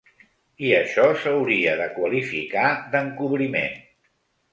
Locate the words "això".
0.77-1.03